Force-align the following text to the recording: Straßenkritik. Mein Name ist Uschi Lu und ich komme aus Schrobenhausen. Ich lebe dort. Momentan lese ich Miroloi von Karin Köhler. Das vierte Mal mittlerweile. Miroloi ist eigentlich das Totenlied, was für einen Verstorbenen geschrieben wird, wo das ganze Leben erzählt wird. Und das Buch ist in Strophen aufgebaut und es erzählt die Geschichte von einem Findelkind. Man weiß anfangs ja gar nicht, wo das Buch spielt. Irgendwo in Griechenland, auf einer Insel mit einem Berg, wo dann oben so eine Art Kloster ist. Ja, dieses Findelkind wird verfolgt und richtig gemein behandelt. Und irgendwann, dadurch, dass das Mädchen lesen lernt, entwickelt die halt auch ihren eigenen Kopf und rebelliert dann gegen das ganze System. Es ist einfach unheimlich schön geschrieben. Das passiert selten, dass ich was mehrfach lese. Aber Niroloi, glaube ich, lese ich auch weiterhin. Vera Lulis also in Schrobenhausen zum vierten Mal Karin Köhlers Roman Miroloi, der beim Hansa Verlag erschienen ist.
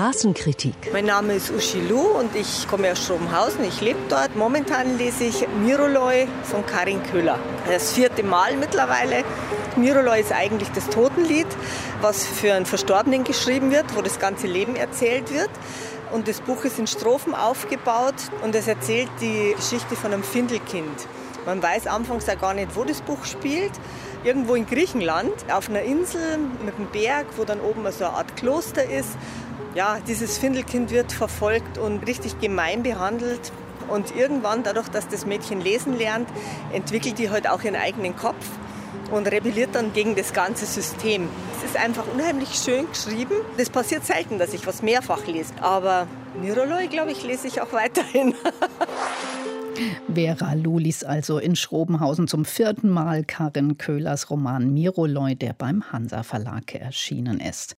Straßenkritik. 0.00 0.74
Mein 0.94 1.04
Name 1.04 1.34
ist 1.34 1.50
Uschi 1.50 1.78
Lu 1.86 2.00
und 2.00 2.34
ich 2.34 2.66
komme 2.68 2.90
aus 2.90 3.04
Schrobenhausen. 3.04 3.62
Ich 3.64 3.82
lebe 3.82 3.98
dort. 4.08 4.34
Momentan 4.34 4.96
lese 4.96 5.24
ich 5.24 5.46
Miroloi 5.62 6.26
von 6.42 6.64
Karin 6.64 7.02
Köhler. 7.02 7.38
Das 7.70 7.92
vierte 7.92 8.22
Mal 8.22 8.56
mittlerweile. 8.56 9.24
Miroloi 9.76 10.20
ist 10.20 10.32
eigentlich 10.32 10.70
das 10.70 10.88
Totenlied, 10.88 11.48
was 12.00 12.24
für 12.24 12.54
einen 12.54 12.64
Verstorbenen 12.64 13.24
geschrieben 13.24 13.72
wird, 13.72 13.94
wo 13.94 14.00
das 14.00 14.18
ganze 14.18 14.46
Leben 14.46 14.74
erzählt 14.74 15.34
wird. 15.34 15.50
Und 16.12 16.28
das 16.28 16.40
Buch 16.40 16.64
ist 16.64 16.78
in 16.78 16.86
Strophen 16.86 17.34
aufgebaut 17.34 18.14
und 18.42 18.54
es 18.54 18.68
erzählt 18.68 19.10
die 19.20 19.52
Geschichte 19.54 19.96
von 19.96 20.14
einem 20.14 20.22
Findelkind. 20.22 20.98
Man 21.44 21.62
weiß 21.62 21.86
anfangs 21.86 22.26
ja 22.26 22.36
gar 22.36 22.54
nicht, 22.54 22.74
wo 22.74 22.84
das 22.84 23.02
Buch 23.02 23.24
spielt. 23.24 23.72
Irgendwo 24.24 24.54
in 24.54 24.66
Griechenland, 24.66 25.32
auf 25.50 25.70
einer 25.70 25.80
Insel 25.80 26.38
mit 26.64 26.74
einem 26.76 26.88
Berg, 26.88 27.26
wo 27.36 27.44
dann 27.44 27.60
oben 27.60 27.80
so 27.90 28.04
eine 28.04 28.14
Art 28.14 28.36
Kloster 28.36 28.84
ist. 28.84 29.10
Ja, 29.74 29.98
dieses 30.08 30.36
Findelkind 30.38 30.90
wird 30.90 31.12
verfolgt 31.12 31.78
und 31.78 32.06
richtig 32.06 32.40
gemein 32.40 32.82
behandelt. 32.82 33.52
Und 33.88 34.14
irgendwann, 34.14 34.62
dadurch, 34.62 34.88
dass 34.88 35.08
das 35.08 35.26
Mädchen 35.26 35.60
lesen 35.60 35.96
lernt, 35.96 36.28
entwickelt 36.72 37.18
die 37.18 37.30
halt 37.30 37.48
auch 37.48 37.62
ihren 37.62 37.76
eigenen 37.76 38.16
Kopf 38.16 38.46
und 39.10 39.26
rebelliert 39.30 39.74
dann 39.74 39.92
gegen 39.92 40.16
das 40.16 40.32
ganze 40.32 40.66
System. 40.66 41.28
Es 41.58 41.70
ist 41.70 41.76
einfach 41.76 42.04
unheimlich 42.12 42.50
schön 42.54 42.88
geschrieben. 42.88 43.34
Das 43.56 43.70
passiert 43.70 44.04
selten, 44.04 44.38
dass 44.38 44.54
ich 44.54 44.66
was 44.66 44.82
mehrfach 44.82 45.26
lese. 45.26 45.54
Aber 45.60 46.06
Niroloi, 46.40 46.86
glaube 46.86 47.12
ich, 47.12 47.24
lese 47.24 47.48
ich 47.48 47.60
auch 47.60 47.72
weiterhin. 47.72 48.34
Vera 50.12 50.54
Lulis 50.54 51.04
also 51.04 51.38
in 51.38 51.56
Schrobenhausen 51.56 52.28
zum 52.28 52.44
vierten 52.44 52.90
Mal 52.90 53.24
Karin 53.24 53.78
Köhlers 53.78 54.30
Roman 54.30 54.72
Miroloi, 54.74 55.34
der 55.34 55.54
beim 55.54 55.90
Hansa 55.92 56.22
Verlag 56.22 56.74
erschienen 56.74 57.40
ist. 57.40 57.76